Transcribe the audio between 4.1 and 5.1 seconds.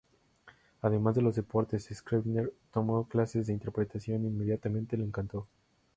e inmediatamente le